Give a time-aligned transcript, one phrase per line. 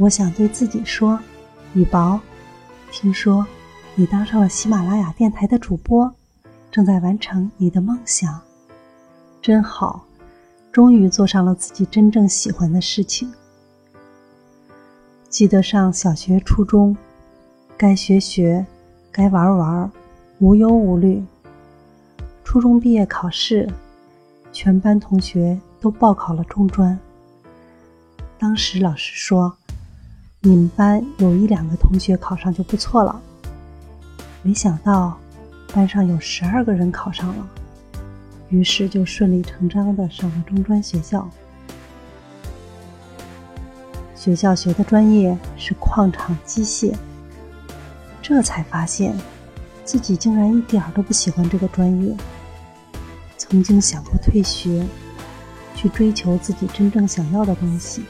[0.00, 1.20] 我想对自己说
[1.74, 2.18] ：“雨宝，
[2.90, 3.46] 听说
[3.94, 6.10] 你当上了喜马拉雅电台的主播，
[6.70, 8.40] 正在完成你的梦想，
[9.42, 10.02] 真好，
[10.72, 13.30] 终于做上了自己真正喜欢的事情。”
[15.28, 16.96] 记得上小学、初中，
[17.76, 18.64] 该学学，
[19.12, 19.92] 该玩玩，
[20.38, 21.22] 无忧无虑。
[22.42, 23.68] 初中毕业考试，
[24.50, 26.98] 全班同学都报考了中专。
[28.38, 29.54] 当时老师说
[30.42, 33.20] ：“你们班有一两个同学考上就不错了。”
[34.42, 35.18] 没想到
[35.74, 37.46] 班上有十二个人考上了，
[38.48, 41.28] 于是就顺理成章的上了中专学校。
[44.14, 46.94] 学校学的专业是矿场机械，
[48.22, 49.14] 这才发现
[49.84, 52.16] 自己竟然一点都不喜欢这个专业。
[53.36, 54.86] 曾经想过退学，
[55.74, 58.04] 去追求自己真正想要的东西。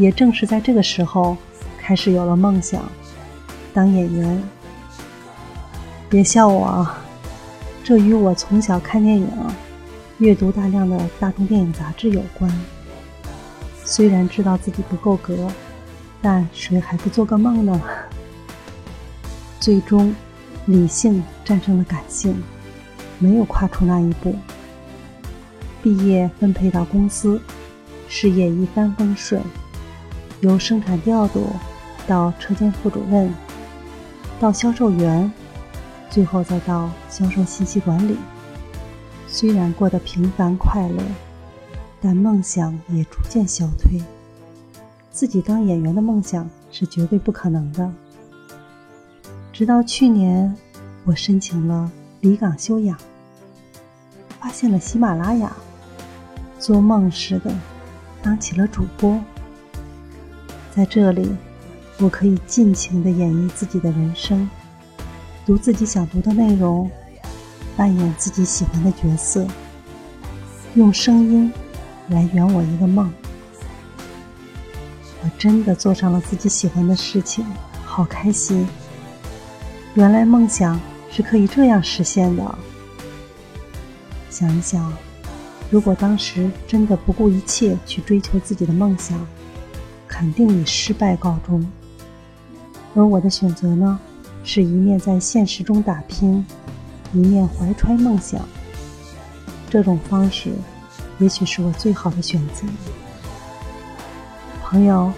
[0.00, 1.36] 也正是在这个时候，
[1.78, 2.90] 开始有了梦想，
[3.74, 4.42] 当演员。
[6.08, 6.98] 别笑我啊，
[7.84, 9.28] 这与我从小看电影、
[10.16, 12.50] 阅读大量的大众电影杂志有关。
[13.84, 15.46] 虽然知道自己不够格，
[16.22, 17.78] 但谁还不做个梦呢？
[19.60, 20.14] 最终，
[20.64, 22.42] 理性战胜了感性。
[23.18, 24.34] 没有跨出那一步。
[25.82, 27.38] 毕业分配到公司，
[28.08, 29.42] 事业一帆风顺，
[30.40, 31.46] 由生产调度
[32.06, 33.32] 到车间副主任，
[34.40, 35.30] 到销售员，
[36.08, 38.16] 最后再到销售信息管理。
[39.26, 41.02] 虽然过得平凡快乐，
[42.00, 44.00] 但梦想也逐渐消退。
[45.10, 47.92] 自己当演员的梦想是绝对不可能的。
[49.52, 50.56] 直到去年，
[51.04, 52.96] 我申请了离岗休养。
[54.40, 55.52] 发现了喜马拉雅，
[56.58, 57.52] 做梦似的
[58.22, 59.20] 当起了主播。
[60.74, 61.28] 在这里，
[61.98, 64.48] 我可以尽情的演绎自己的人生，
[65.44, 66.90] 读自己想读的内容，
[67.76, 69.46] 扮演自己喜欢的角色，
[70.74, 71.52] 用声音
[72.08, 73.12] 来圆我一个梦。
[75.22, 77.44] 我真的做上了自己喜欢的事情，
[77.84, 78.66] 好开心！
[79.94, 80.80] 原来梦想
[81.10, 82.58] 是可以这样实现的。
[84.30, 84.90] 想一想，
[85.68, 89.18] 如果当时真的不顾一切去追求自己的梦想，
[90.10, 91.64] 肯定以失败告终。
[92.96, 93.96] 而我的选择呢，
[94.42, 96.44] 是一面在现实中打拼，
[97.12, 98.40] 一面怀揣梦想。
[99.70, 100.50] 这种方式，
[101.20, 102.66] 也许是我最好的选择。
[104.64, 105.12] 朋友，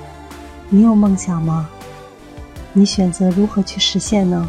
[0.68, 1.66] 你有梦想吗？
[2.74, 4.46] 你选择如何去实现呢？